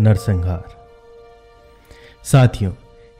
नरसंहार। 0.00 0.64
साथियों, 2.24 2.72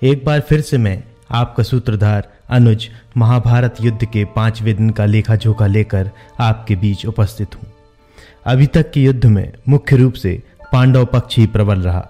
एक 0.02 0.24
बार 0.24 0.40
फिर 0.40 0.60
से 0.60 0.78
मैं 0.78 1.02
आपका 1.30 1.62
सूत्रधार 1.62 2.28
अनुज 2.48 2.88
महाभारत 3.16 3.74
युद्ध 3.80 4.04
के 4.04 4.24
पाँचवें 4.24 4.76
दिन 4.76 4.90
का 4.90 5.04
लेखा 5.04 5.36
जोखा 5.36 5.66
लेकर 5.66 6.10
आपके 6.40 6.76
बीच 6.76 7.06
उपस्थित 7.06 7.54
हूँ। 7.54 7.72
अभी 8.44 8.66
तक 8.66 8.90
के 8.90 9.02
युद्ध 9.02 9.26
में 9.26 9.52
मुख्य 9.68 9.96
रूप 9.96 10.12
से 10.12 10.42
पांडव 10.72 11.04
पक्ष 11.04 11.36
ही 11.36 11.46
प्रबल 11.46 11.80
रहा। 11.80 12.08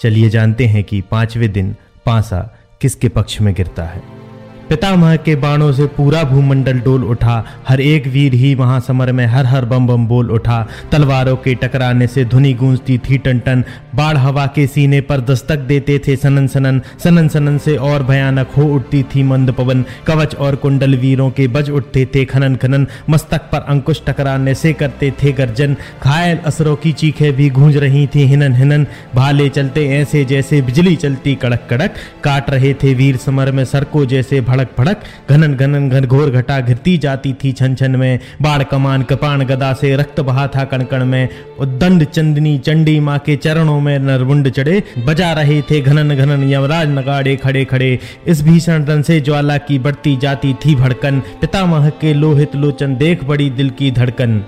चलिए 0.00 0.30
जानते 0.30 0.66
हैं 0.66 0.84
कि 0.84 1.00
पाँचवें 1.00 1.52
दिन 1.52 1.76
पांसा 2.06 2.56
किसके 2.80 3.08
पक्ष 3.08 3.40
में 3.40 3.54
गिरता 3.54 3.84
है। 3.84 4.23
पितामह 4.68 5.16
के 5.16 5.34
बाणों 5.36 5.72
से 5.72 5.86
पूरा 5.96 6.22
भूमंडल 6.24 6.80
डोल 6.80 7.04
उठा। 7.04 7.34
हर 7.68 7.80
एक 7.80 8.06
वीर 8.06 8.34
ही 8.34 8.54
महासमर 8.54 9.12
में 9.12 9.24
हर 9.26 9.46
हर 9.46 9.64
बम 9.64 9.86
बम 9.86 10.06
बोल 10.06 10.30
उठा। 10.30 10.60
तलवारों 10.92 11.36
के 11.36 11.54
टकराने 11.54 12.06
से 12.06 12.24
धुनी 12.24 12.52
गूंजती 12.54 12.98
थी 12.98 13.18
टन 13.18 13.38
टन 13.38 13.64
बाढ़ 13.94 14.16
हवा 14.16 14.46
के 14.46 14.66
सीने 14.66 15.00
पर 15.00 15.20
दस्तक 15.20 15.58
देते 15.68 15.98
थे 15.98 16.16
सनन 16.16 16.46
सनन। 16.46 16.80
सनन 17.04 17.28
सनन 17.28 17.58
से 17.58 17.76
और 17.76 18.02
भयानक 18.02 18.50
हो 18.56 18.64
उठती 18.74 19.02
थी 19.14 19.22
मंद 19.22 19.50
पवन। 19.50 19.84
कवच 20.06 20.34
और 20.36 20.56
कुंडल 20.56 20.96
वीरों 20.96 21.30
के 21.30 21.48
बज 21.48 21.70
उठते 21.70 22.06
थे 22.14 22.24
खनन 22.24 22.56
खनन। 22.56 22.86
मस्तक 23.10 23.48
पर 23.52 23.64
अंकुश 23.68 24.02
टकराने 24.06 24.54
से 24.54 24.72
करते 24.72 25.12
थे 25.22 25.32
गर्जन। 25.32 25.76
घायल 26.02 26.38
असरों 26.46 26.76
की 26.76 26.92
चीखें 26.94 27.32
भी 27.32 27.48
गूंज 27.50 27.76
रही 27.76 28.06
थी 28.06 28.24
हिनन 28.24 28.54
हिनन। 28.54 28.86
भाले 29.14 29.48
चलते 29.48 29.86
ऐसे 29.92 30.24
जैसे 30.24 30.60
बिजली 30.62 30.96
चलती 30.96 31.34
कड़क 31.34 31.66
कड़क। 31.70 31.94
काट 32.24 32.50
रहे 32.50 32.74
थे 32.74 32.94
वीर 32.94 33.16
समर 33.16 33.50
में 33.52 33.64
सरको 33.64 34.04
जैसे 34.06 34.40
भड़क 34.54 34.74
भड़क 34.78 35.02
घनन 35.30 35.54
घनन 35.54 35.88
घन 35.90 36.04
घोर 36.06 36.30
घटा 36.30 36.60
घिरती 36.60 36.96
जाती 36.98 37.32
थी 37.34 37.52
छन 37.52 37.74
छन 37.74 37.96
में। 37.96 38.18
बाढ़ 38.42 38.62
कमान 38.62 39.02
कपान 39.02 39.44
गदा 39.44 39.72
से 39.72 39.94
रक्त 39.96 40.20
बहा 40.20 40.46
था 40.46 40.64
कणकण 40.64 41.04
में। 41.04 41.28
उद्दंड 41.58 42.04
चंदनी 42.04 42.58
चंडी 42.58 42.98
माँ 43.00 43.18
के 43.18 43.36
चरणों 43.36 43.80
में 43.80 43.98
नरवुंड 43.98 44.50
चढ़े। 44.50 44.82
बजा 45.06 45.32
रहे 45.32 45.60
थे 45.62 45.80
घनन 45.80 46.14
घनन 46.16 46.50
यमराज 46.52 46.88
नगाड़े 46.88 47.36
खड़े 47.36 47.64
खड़े। 47.64 47.98
इस 48.26 48.42
भीषण 48.42 48.84
रन 48.84 49.02
से 49.02 49.20
ज्वाला 49.20 49.58
की 49.58 49.78
बढ़ती 49.78 50.16
जाती 50.16 50.54
थी 50.54 50.74
भड़कन। 50.74 51.20
पितामह 51.40 51.88
के 51.90 52.14
लोहित 52.14 52.56
लोचन 52.56 52.96
देख 52.96 53.24
बड़ी 53.24 53.50
दिल 53.50 53.70
की 53.70 53.90
धड़कन। 53.90 54.38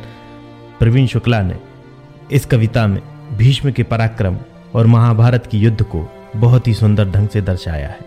प्रवीण 0.79 1.07
शुक्ला 1.07 1.43
ने 1.43 1.57
इस 2.33 2.47
कविता 2.47 2.87
में 2.87 3.01
भीष्म 3.33 3.71
के 3.71 3.83
पराक्रम 3.83 4.37
और 4.75 4.87
महाभारत 4.87 5.47
की 5.47 5.59
युद्ध 5.59 5.83
को 5.83 6.09
बहुत 6.37 6.69
ही 6.69 6.75
सुंदर 6.75 7.11
ढंग 7.11 7.29
से 7.29 7.41
दर्शाया 7.41 7.89
है। 7.89 7.99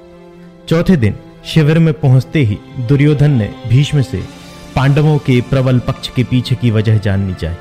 चौथे 0.67 0.95
दिन 0.95 1.15
शिविर 1.45 1.79
में 1.79 1.93
पहुँचते 1.93 2.39
ही 2.39 2.57
दुर्योधन 2.79 3.31
ने 3.31 3.53
भीष्म 3.67 4.01
से, 4.01 4.23
पांडवों 4.75 5.17
के 5.17 5.41
प्रबल 5.41 5.79
पक्ष 5.79 6.07
के 6.07 6.23
पीछे 6.23 6.55
की 6.55 6.71
वजह 6.71 6.97
जाननी 6.97 7.33
चाहिए। 7.33 7.57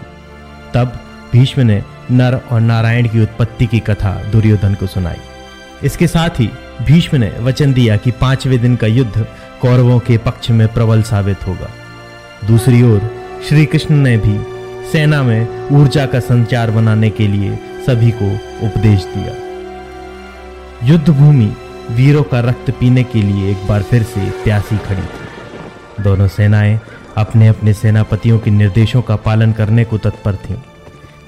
तब 0.74 1.00
भीष्म 1.32 1.62
ने 1.62 1.82
नर 2.10 2.40
और 2.52 2.60
नारायण 2.60 3.08
की 3.08 3.22
उत्पत्ति 3.22 3.66
की 3.66 3.78
कथा 3.80 4.22
दुर्योधन 4.32 4.74
को 4.74 4.86
सुनाई। 4.86 5.16
इसके 5.84 6.06
साथ 6.06 6.30
ही 6.30 6.50
भीष्म 6.82 7.16
ने 7.16 7.32
वचन 7.38 7.72
दिया 7.72 7.96
कि 7.96 8.10
पाँचवें 8.10 8.60
दिन 8.60 8.76
का 8.76 8.86
युद्ध 8.86 9.26
कौरवों 9.60 9.98
के 9.98 10.18
पक्ष 10.18 10.50
में 10.50 10.74
प्रबल 10.74 11.02
साबित 11.02 11.46
होगा। 11.46 11.70
दूसरी 12.46 12.82
ओर 12.82 13.10
श्री 13.48 13.66
कृष्ण 13.66 13.94
ने 13.94 14.16
भी 14.16 14.38
सेना 14.92 15.22
में 15.22 15.68
ऊर्जा 15.68 16.06
का 16.06 16.20
संचार 16.20 16.70
बनाने 16.70 17.10
के 17.10 17.28
लिए 17.28 17.58
सभी 17.86 18.10
को 18.10 18.34
उपदेश 18.66 19.04
दिया। 19.04 19.34
युद्ध 20.86 21.08
भूमि 21.08 21.52
वीरों 21.90 22.22
का 22.22 22.40
रक्त 22.40 22.70
पीने 22.70 23.02
के 23.04 23.22
लिए 23.22 23.50
एक 23.50 23.66
बार 23.68 23.82
फिर 23.82 24.02
से 24.02 24.30
प्यासी 24.44 24.76
खड़ी 24.78 25.02
थी। 25.02 26.02
दोनों 26.02 26.26
सेनाएँ 26.28 26.78
अपने 27.16 27.48
अपने 27.48 27.72
सेनापतियों 27.72 28.38
के 28.38 28.50
निर्देशों 28.50 29.02
का 29.02 29.16
पालन 29.16 29.52
करने 29.52 29.84
को 29.84 29.98
तत्पर 29.98 30.36
थीं। 30.36 30.56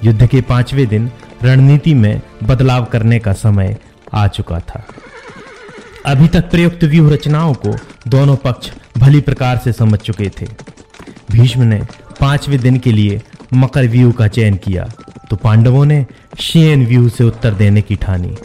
युद्ध 0.04 0.26
के 0.26 0.40
पाँचवें 0.40 0.86
दिन 0.88 1.10
रणनीति 1.42 1.94
में 1.94 2.20
बदलाव 2.42 2.84
करने 2.84 3.18
का 3.18 3.32
समय 3.32 3.76
आ 4.14 4.26
चुका 4.28 4.58
था। 4.60 4.84
अभी 6.06 6.28
तक 6.28 6.50
प्रयुक्त 6.50 6.84
व्यूह 6.84 7.12
रचनाओं 7.12 7.54
को 7.56 7.74
दोनों 8.08 8.36
पक्ष 8.36 8.70
भली 8.98 9.20
प्रकार 9.20 9.58
से 9.64 9.72
समझ 9.72 9.98
चुके 9.98 10.30
थे। 10.40 10.46
भीष्म 11.30 11.62
ने 11.62 11.80
पाँचवें 12.20 12.58
दिन 12.60 12.78
के 12.78 12.92
लिए 12.92 13.20
मकर 13.54 13.86
व्यूह 13.86 14.12
का 14.12 14.28
चयन 14.28 14.56
किया 14.56 14.88
तो 15.30 15.36
पांडवों 15.36 15.84
ने 15.84 16.04
शेन 16.40 16.86
व्यूह 16.86 17.08
से 17.08 17.24
उत्तर 17.24 17.54
देने 17.54 17.82
की 17.82 17.96
ठानी। 17.96 18.36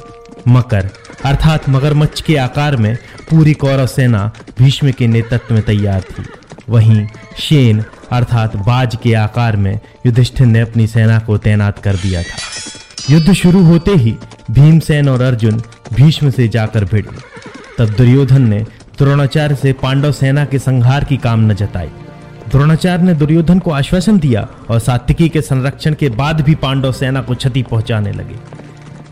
मकर, 0.48 0.90
अर्थात 1.26 1.70
मगरमच्छ 1.70 2.22
के 2.22 2.38
आकार 2.38 2.76
में 2.76 2.98
पूरी 3.30 3.54
कौरव 3.54 3.88
सेना 3.88 4.32
भीष्म 4.60 4.92
के 4.92 5.08
नेतृत्व 5.08 5.54
में 5.54 5.64
तैयार 5.64 6.02
थी। 6.02 6.26
वहीं 6.70 7.08
शेन, 7.38 7.84
अर्थात 8.12 8.56
बाज 8.56 8.98
के 9.04 9.14
आकार 9.14 9.56
में 9.56 9.80
युधिष्ठिर 10.06 10.48
ने 10.48 10.60
अपनी 10.60 10.88
सेना 10.88 11.20
को 11.20 11.38
तैनात 11.38 11.80
कर 11.80 11.96
दिया 11.96 12.24
था। 12.24 12.38
युद्ध 13.10 13.34
शुरू 13.34 13.64
होते 13.64 13.92
ही 13.92 14.16
भीमसेन 14.52 15.10
और 15.10 15.22
अर्जुन 15.22 15.62
भीष्म 15.94 16.30
से 16.30 16.48
जाकर 16.48 16.86
भिड़े। 16.86 17.18
तब 17.78 17.96
दुर्योधन 17.96 18.42
ने 18.42 18.66
द्रोणाचार्य 18.98 19.56
से 19.56 19.74
पांडव 19.74 20.12
सेना 20.12 20.46
के 20.46 20.60
संहार 20.60 21.04
की 21.04 21.18
कामना 21.18 21.54
जताई। 21.54 21.90
द्रोणाचार्य 22.50 23.04
ने 23.04 23.14
दुर्योधन 23.14 23.60
को 23.60 23.72
आश्वासन 23.72 24.20
दिया 24.20 24.48
और 24.70 24.80
सात्विकी 24.80 25.30
के 25.30 25.42
संरक्षण 25.42 25.94
के 25.94 26.10
बाद 26.10 26.42
भी 26.42 26.56
पांडव 26.56 26.92
सेना 26.92 27.22
को 27.22 27.36
क्षति 27.36 27.64
पहुँचाने 27.64 28.12
लगे। 28.12 28.55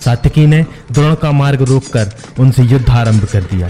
सात्यकी 0.06 0.48
ने 0.48 0.66
द्रोण 0.92 1.16
का 1.16 1.32
मार्ग 1.32 1.62
रोककर 1.62 2.12
उनसे 2.40 2.64
युद्ध 2.64 2.90
आरंभ 2.90 3.26
कर 3.26 3.42
दिया। 3.42 3.68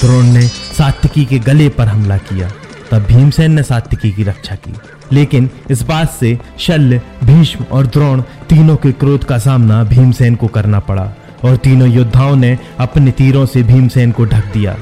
द्रोण 0.00 0.24
ने 0.24 0.42
सात्यकी 0.48 1.24
के 1.24 1.38
गले 1.38 1.68
पर 1.68 1.86
हमला 1.86 2.16
किया। 2.16 2.50
तब 2.90 2.98
भीमसेन 2.98 3.52
ने 3.52 3.62
सात्यकी 3.62 4.10
की 4.10 4.22
रक्षा 4.22 4.54
की। 4.54 4.74
लेकिन 5.12 5.50
इस 5.70 5.82
बात 5.82 6.10
से 6.10 6.38
शल्य, 6.58 7.02
भीष्म 7.24 7.64
और 7.72 7.86
द्रोण 7.86 8.20
तीनों 8.20 8.76
के 8.76 8.92
क्रोध 8.92 9.24
का 9.24 9.38
सामना 9.38 9.84
भीमसेन 9.84 10.34
को 10.34 10.46
करना 10.46 10.80
पड़ा 10.80 11.12
और 11.44 11.56
तीनों 11.56 11.88
योद्धाओं 11.88 12.36
ने 12.36 12.58
अपने 12.78 13.10
तीरों 13.10 13.46
से 13.46 13.62
भीमसेन 13.62 14.12
को 14.12 14.24
ढक 14.24 14.52
दिया। 14.52 14.76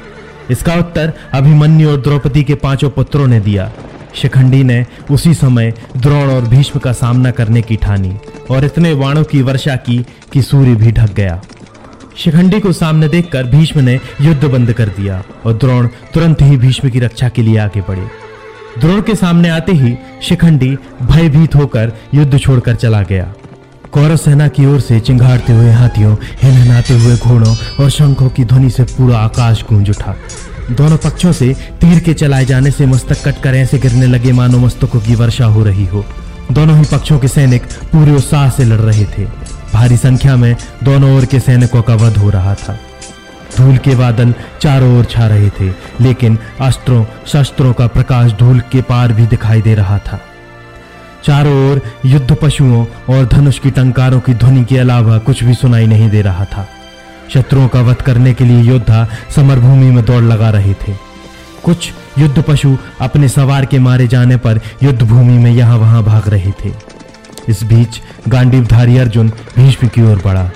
इसका 0.51 0.75
उत्तर 0.75 1.13
अभिमन्यु 1.33 1.91
और 1.91 2.01
द्रौपदी 2.01 2.45
के 2.45 2.55
पाँचों 2.55 2.91
पुत्रों 2.91 3.27
ने 3.27 3.41
दिया। 3.41 3.73
शिखंडी 4.17 4.63
ने 4.65 4.85
उसी 5.11 5.35
समय 5.35 5.73
द्रोण 5.97 6.31
और 6.31 6.43
भीष्म 6.43 6.81
का 6.81 6.93
सामना 6.93 7.31
करने 7.31 7.63
की 7.63 7.77
ठानी 7.77 8.17
और 8.51 8.65
इतने 8.65 8.93
वाणों 8.93 9.25
की 9.25 9.43
वर्षा 9.43 9.77
की 9.77 10.07
कि 10.33 10.43
सूर्य 10.43 10.75
भी 10.75 10.93
ढक 10.93 11.13
गया। 11.13 11.41
शिखंडी 12.17 12.61
को 12.61 12.73
सामने 12.73 13.09
देखकर 13.09 13.45
भीष्म 13.45 13.81
ने 13.81 13.99
युद्ध 14.21 14.45
बंद 14.45 14.73
कर 14.73 14.89
दिया 14.89 15.23
और 15.47 15.53
द्रोण 15.53 15.89
तुरंत 16.15 16.43
ही 16.43 16.57
भीष्म 16.57 16.91
की 16.91 17.01
रक्षा 17.01 17.29
के 17.29 17.43
लिए 17.43 17.59
आगे 17.59 17.81
बढ़े। 17.81 18.07
द्रोण 18.79 19.03
के 19.03 19.15
सामने 19.15 19.49
आते 19.49 19.73
ही 19.73 19.97
शिखंडी 20.23 20.77
भयभीत 21.03 21.55
होकर 21.55 21.93
युद्ध 22.15 22.39
छोड़कर 22.39 22.75
चला 22.75 23.03
गया। 23.03 23.33
कौरव 23.93 24.17
सेना 24.17 24.49
की 24.49 24.67
ओर 24.67 24.81
से 24.81 25.01
चिंगाड़ते 25.01 25.53
हुए 25.53 25.71
हाथियों, 25.71 26.17
हिनहिनाते 26.43 26.95
हुए 26.95 27.17
घोड़ों 27.17 27.55
और 27.81 27.91
शंखों 27.91 28.29
की 28.29 28.45
ध्वनि 28.45 28.71
से 28.71 28.83
पूरा 28.83 29.19
आकाश 29.19 29.65
गूंज 29.69 29.91
उठा। 29.91 30.15
दोनों 30.71 30.97
पक्षों 30.97 31.33
से 31.33 31.55
तीर 31.81 32.01
के 32.01 32.15
चलाए 32.15 32.45
जाने 32.45 32.71
से 32.71 32.87
मस्तक 32.87 33.25
कटकर 33.25 33.55
ऐसे 33.55 33.79
गिरने 33.79 34.07
लगे 34.07 34.33
मानो 34.33 34.59
मस्तकों 34.59 35.01
की 35.01 35.15
वर्षा 35.15 35.45
हो 35.45 35.65
रही 35.65 35.87
हो। 35.87 36.05
दोनों 36.53 36.79
ही 36.79 36.85
पक्षों 36.85 37.19
के 37.19 37.29
सैनिक 37.29 37.63
पूरे 37.65 38.13
उत्साह 38.13 38.51
से 38.51 38.65
लड़ 38.65 38.81
रहे 38.81 39.05
थे। 39.05 39.25
भारी 39.75 39.97
संख्या 39.97 40.37
में 40.37 40.57
दोनों 40.85 41.17
ओर 41.17 41.25
के 41.25 41.41
सैनिकों 41.41 41.83
का 41.83 41.95
वध 41.95 42.17
हो 42.17 42.31
रहा 42.31 42.55
था। 42.55 42.79
धूल 43.57 43.77
के 43.77 43.95
बादल 43.95 44.35
चारों 44.61 44.99
ओर 44.99 45.05
छा 45.05 45.27
रहे 45.27 45.51
थे, 45.51 45.69
लेकिन 46.01 46.39
अस्त्रों, 46.61 47.05
शस्त्रों 47.27 47.73
का 47.73 47.87
प्रकाश 47.87 48.33
धूल 48.33 48.61
के 48.61 48.83
पार 48.83 49.13
भी 49.13 49.27
दिखाई 49.27 49.63
दे 49.63 49.75
रहा 49.75 49.99
था। 49.99 50.21
चारों 51.25 51.71
ओर 51.71 51.81
युद्ध 52.05 52.37
पशुओं 52.43 52.87
और 53.09 53.27
धनुष 53.27 53.59
की 53.59 53.71
टंकारों 53.71 54.21
की 54.21 54.35
ध्वनि 54.35 54.65
के 54.65 54.79
अलावा 54.79 55.19
कुछ 55.19 55.45
भी 55.45 55.55
सुनाई 55.55 55.87
नहीं 55.87 56.11
दे 56.11 56.23
रहा 56.23 56.45
था। 56.45 56.69
शत्रुओं 57.35 57.69
का 57.69 57.81
वध 57.81 57.97
करने 57.97 58.35
के 58.35 58.45
लिए 58.45 58.63
योद्धा 58.63 59.07
समरभूमि 59.37 59.91
में 59.91 60.05
दौड़ 60.05 60.23
लगा 60.25 60.51
रहे 60.51 60.75
थे। 60.75 60.95
कुछ 61.65 61.93
युद्ध 62.19 62.43
पशु 62.43 62.77
अपने 63.01 63.29
सवार 63.29 63.65
के 63.65 63.79
मारे 63.79 64.07
जाने 64.09 64.37
पर 64.37 64.61
युद्ध 64.83 65.03
भूमि 65.03 65.39
में 65.39 65.51
यहाँ 65.51 65.79
वहाँ 65.79 66.03
भाग 66.03 66.29
रहे 66.29 66.51
थे। 66.51 66.73
इस 67.49 67.63
बीच 67.63 68.01
गांडीवधारी 68.29 68.99
अर्जुन 68.99 69.29
भीष्म 69.57 69.89
की 69.89 70.03
ओर 70.03 70.23
बढ़ा। 70.25 70.51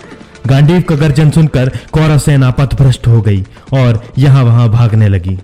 गांडीव 0.47 0.81
का 0.81 0.95
गर्जन 0.95 1.31
सुनकर 1.31 1.69
कौरव 1.93 2.19
सेना 2.19 2.51
पथभ्रष्ट 2.51 3.07
हो 3.07 3.21
गई 3.23 3.45
और 3.73 4.03
यहाँ 4.19 4.45
वहाँ 4.45 4.69
भागने 4.69 5.09
लगी। 5.09 5.39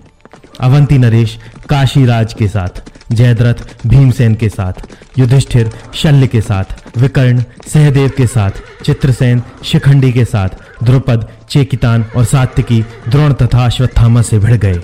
अवंती 0.59 0.97
नरेश 0.97 1.37
काशीराज 1.69 2.33
के 2.33 2.47
साथ, 2.47 2.81
जयद्रथ 3.11 3.87
भीमसेन 3.87 4.35
के 4.35 4.49
साथ, 4.49 4.73
युधिष्ठिर 5.19 5.71
शल्य 5.93 6.27
के 6.27 6.41
साथ, 6.41 6.97
विकर्ण 6.97 7.43
सहदेव 7.67 8.11
के 8.17 8.27
साथ, 8.27 8.51
चित्रसेन 8.85 9.43
शिखंडी 9.63 10.11
के 10.11 10.25
साथ 10.25 10.49
द्रुपद, 10.83 11.27
चेकितान 11.49 12.05
और 12.15 12.25
सात्विकी 12.25 12.81
द्रोण 13.09 13.33
तथा 13.33 13.65
अश्वत्थामा 13.65 14.21
से 14.21 14.39
भिड़ 14.39 14.57
गए। 14.57 14.79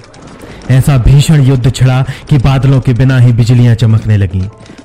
ऐसा 0.72 0.98
भीषण 0.98 1.42
युद्ध 1.42 1.72
छिड़ा 1.72 2.02
कि 2.30 2.38
बादलों 2.38 2.80
के 2.82 2.94
बिना 2.94 3.18
ही 3.20 3.32
बिजलियाँ 3.34 3.76
चमकने 3.76 4.18
लगी। 4.18 4.42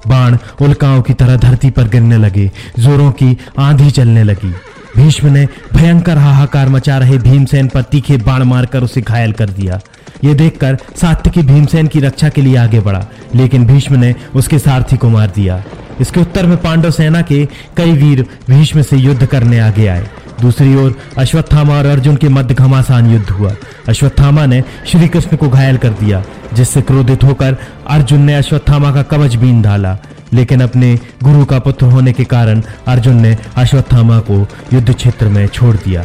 बाण 0.06 0.36
उल्काओं 0.60 1.02
की 1.02 1.14
तरह 1.14 1.36
धरती 1.36 1.70
पर 1.70 1.88
गिरने 1.88 2.16
लगे, 2.16 2.50
जोरों 2.78 3.10
की 3.12 3.36
आंधी 3.58 3.90
चलने 3.90 4.22
लगी। 4.22 4.54
भीष्म 4.96 5.28
ने 5.28 5.46
भयंकर 5.74 6.18
हाहाकार 6.18 6.68
मचा 6.68 6.98
रहे 6.98 7.18
भीमसेन 7.18 7.68
पर 7.68 7.82
तीखे 7.82 8.16
बाण 8.16 8.42
मारकर 8.42 8.82
उसे 8.82 9.00
घायल 9.00 9.32
कर 9.32 9.50
दिया। 9.50 9.80
ये 10.24 10.34
देखकर 10.34 10.78
सात्यकी 10.96 11.42
भीमसेन 11.42 11.86
की 11.86 12.00
रक्षा 12.00 12.28
के 12.28 12.42
लिए 12.42 12.56
आगे 12.56 12.80
बढ़ा, 12.80 13.06
लेकिन 13.34 13.66
भीष्म 13.66 13.94
ने 13.94 14.14
उसके 14.34 14.58
सारथी 14.58 14.96
को 14.96 15.08
मार 15.08 15.30
दिया। 15.30 15.62
इसके 16.00 16.20
उत्तर 16.20 16.46
में 16.46 16.56
पांडव 16.56 16.90
सेना 16.90 17.22
के 17.22 17.44
कई 17.76 17.92
वीर 17.92 18.24
भीष्म 18.50 18.82
से 18.82 18.96
युद्ध 18.96 19.26
करने 19.26 19.60
आगे 19.60 19.86
आए। 19.86 20.06
दूसरी 20.40 20.74
ओर 20.74 20.94
अश्वत्थामा 21.18 21.74
और 21.74 21.86
अर्जुन 21.86 22.16
के 22.16 22.28
मध्य 22.28 22.54
घमासान 22.54 23.10
युद्ध 23.10 23.30
हुआ। 23.30 23.52
अश्वत्थामा 23.88 24.46
ने 24.46 24.64
श्री 24.86 25.08
कृष्ण 25.08 25.36
को 25.36 25.48
घायल 25.48 25.76
कर 25.76 25.88
दिया, 25.88 26.24
जिससे 26.54 26.82
क्रोधित 26.82 27.24
होकर 27.24 27.56
अर्जुन 27.88 28.20
ने 28.20 28.34
अश्वत्थामा 28.34 28.92
का 28.92 29.02
कवच 29.02 29.34
बीन 29.34 29.62
डाला। 29.62 29.98
लेकिन 30.32 30.60
अपने 30.60 30.98
गुरु 31.22 31.44
का 31.44 31.58
पुत्र 31.58 31.86
होने 31.86 32.12
के 32.12 32.24
कारण 32.24 32.62
अर्जुन 32.86 33.16
ने 33.16 33.38
अश्वत्थामा 33.56 34.18
को 34.18 34.48
युद्ध 34.72 34.94
क्षेत्र 34.94 35.28
में 35.28 35.46
छोड़ 35.46 35.76
दिया। 35.76 36.04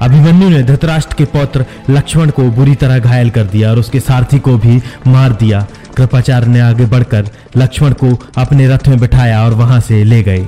अभिमन्यु 0.00 0.48
ने 0.48 0.62
धृतराष्ट्र 0.62 1.14
के 1.14 1.24
पौत्र 1.24 1.64
लक्ष्मण 1.90 2.30
को 2.30 2.42
बुरी 2.42 2.74
तरह 2.74 2.98
घायल 2.98 3.30
कर 3.30 3.44
दिया 3.44 3.70
और 3.70 3.78
उसके 3.78 4.00
सारथी 4.00 4.38
को 4.38 4.58
भी 4.58 4.82
मार 5.06 5.32
दिया। 5.32 5.66
कृपाचार्य 5.96 6.46
ने 6.46 6.60
आगे 6.60 6.86
बढ़कर 6.86 7.28
लक्ष्मण 7.56 7.92
को 7.92 8.20
अपने 8.38 8.68
रथ 8.68 8.88
में 8.88 9.00
बिठाया 9.00 9.44
और 9.44 9.54
वहाँ 9.54 9.80
से 9.80 10.04
ले 10.04 10.22
गए। 10.22 10.46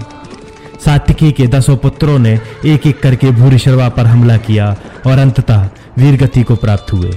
सात्विकी 0.84 1.30
के 1.32 1.46
दसों 1.46 1.76
पुत्रों 1.76 2.18
ने 2.18 2.38
एक 2.66 2.86
एक 2.86 3.00
करके 3.02 3.30
भूरी 3.30 3.58
शर्वा 3.58 3.88
पर 3.88 4.06
हमला 4.06 4.36
किया 4.36 4.76
और 5.06 5.18
अंततः 5.18 5.68
वीरगति 5.98 6.42
को 6.42 6.56
प्राप्त 6.56 6.92
हुए। 6.92 7.10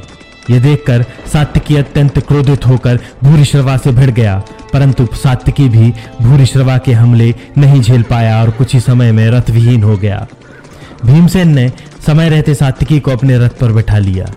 ये 0.50 0.60
देखकर 0.60 1.04
सात्विकी 1.34 1.76
अत्यंत 1.76 2.20
क्रोधित 2.20 2.66
होकर 2.68 3.00
भूरी 3.24 3.46
शर्वा 3.46 3.76
से 3.78 3.92
भिड़ 3.92 4.10
गया, 4.12 4.38
परंतु 4.74 5.08
सात्विकी 5.14 5.68
भी 5.70 5.94
भूरी 6.22 6.46
शर्वा 6.46 6.78
के 6.78 6.94
हमले 6.94 7.34
नहीं 7.58 7.82
झेल 7.82 8.04
पाया 8.04 8.42
और 8.42 8.50
कुछ 8.50 8.74
ही 8.74 8.80
समय 8.80 9.12
में 9.12 9.30
रथ 9.32 9.50
विहीन 9.50 9.84
हो 9.84 9.98
गया। 9.98 10.26
भीमसेन 11.06 11.54
ने 11.54 11.72
समय 12.06 12.30
रहते 12.30 12.56
सात्विकी 12.56 13.00
को 13.00 13.12
अपने 13.12 13.38
रथ 13.38 13.50
पर 13.50 13.72
बैठा 13.72 13.98
लिया। 13.98 14.32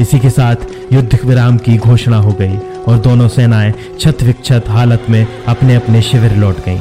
इसी 0.00 0.18
के 0.18 0.30
साथ 0.30 0.92
युद्ध 0.92 1.18
विराम 1.24 1.56
की 1.58 1.76
घोषणा 1.78 2.16
हो 2.16 2.32
गई 2.32 2.56
और 2.88 2.98
दोनों 2.98 3.28
सेनाएँ 3.28 3.72
छत 4.00 4.22
विक्षत 4.22 4.64
हालत 4.68 5.06
में 5.10 5.26
अपने 5.48 5.74
अपने 5.74 6.02
शिविर 6.02 6.36
लौट 6.36 6.64
गईं। 6.64 6.80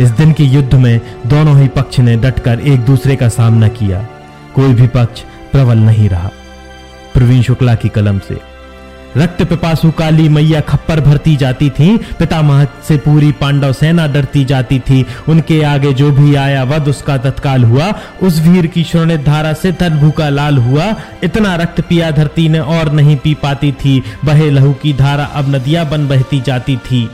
इस 0.00 0.10
दिन 0.10 0.32
के 0.32 0.44
युद्ध 0.44 0.74
में 0.74 1.00
दोनों 1.26 1.60
ही 1.60 1.68
पक्ष 1.68 1.98
ने 1.98 2.16
डटकर 2.16 2.60
एक 2.60 2.80
दूसरे 2.80 3.16
का 3.16 3.28
सामना 3.28 3.68
किया। 3.68 4.06
कोई 4.54 4.74
भी 4.74 4.86
पक्ष 4.86 5.20
प्रबल 5.52 5.78
नहीं 5.78 6.08
रहा। 6.08 6.30
प्रवीण 7.14 7.42
शुक्ला 7.42 7.74
की 7.74 7.88
कलम 7.88 8.18
से। 8.18 8.38
रक्त 9.16 9.42
पिपासु 9.42 9.90
काली 9.90 10.28
मैया 10.28 10.60
खप्पर 10.60 11.00
भरती 11.00 11.36
जाती 11.36 11.70
थी। 11.70 11.96
पितामह 11.96 12.64
से 12.88 12.96
पूरी 12.96 13.32
पांडव 13.32 13.72
सेना 13.72 14.06
डरती 14.06 14.44
जाती 14.44 14.78
थी। 14.78 15.06
उनके 15.28 15.62
आगे 15.62 15.92
जो 15.92 16.10
भी 16.10 16.34
आया 16.34 16.64
वध 16.64 16.88
उसका 16.88 17.16
तत्काल 17.16 17.64
हुआ। 17.64 17.92
उस 18.22 18.40
वीर 18.40 18.66
की 18.66 18.84
श्रोणित 18.84 19.24
धारा 19.24 19.52
से 19.52 19.72
तन 19.72 19.98
भूखा 19.98 20.28
लाल 20.28 20.58
हुआ। 20.58 20.94
इतना 21.24 21.54
रक्त 21.56 21.80
पिया 21.80 22.10
धरती 22.10 22.48
ने 22.48 22.58
और 22.58 22.92
नहीं 22.92 23.16
पी 23.16 23.34
पाती 23.34 23.72
थी। 23.72 24.02
बहे 24.24 24.50
लहू 24.50 24.72
की 24.72 24.92
धारा 24.92 25.24
अब 25.24 25.54
नदियाँ 25.54 25.88
बन 25.90 26.08
बहती 26.08 26.40
जाती 26.40 26.76
थी। 26.76 27.10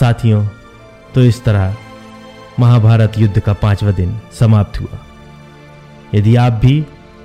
साथियों 0.00 0.46
तो 1.14 1.22
इस 1.22 1.44
तरह 1.44 1.74
महाभारत 2.62 3.18
युद्ध 3.18 3.40
का 3.40 3.52
पांचवा 3.52 3.90
दिन 3.90 4.14
समाप्त 4.38 4.80
हुआ। 4.80 4.98
यदि 6.14 6.36
आप 6.36 6.52
भी 6.52 6.74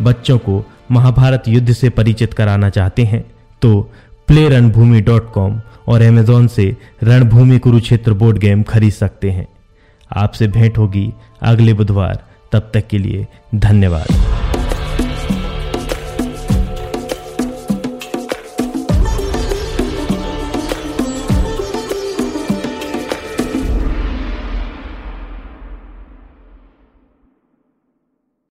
बच्चों 0.01 0.37
को 0.37 0.63
महाभारत 0.91 1.47
युद्ध 1.47 1.73
से 1.73 1.89
परिचित 1.89 2.33
कराना 2.33 2.69
चाहते 2.69 3.03
हैं 3.03 3.23
तो 3.61 3.81
प्ले 4.27 4.47
रणभूमि 4.49 5.01
डॉट 5.01 5.31
कॉम 5.33 5.61
और 5.87 6.01
अमेजोन 6.01 6.47
से 6.47 6.65
रणभूमि 7.03 7.59
कुरुक्षेत्र 7.59 8.13
बोर्ड 8.13 8.37
गेम 8.37 8.63
खरीद 8.63 8.93
सकते 8.93 9.31
हैं। 9.31 9.47
आपसे 10.11 10.47
भेंट 10.47 10.77
होगी 10.77 11.11
अगले 11.41 11.73
बुधवार। 11.73 12.23
तब 12.51 12.71
तक 12.73 12.87
के 12.87 12.97
लिए 12.97 13.25
धन्यवाद। 13.55 14.46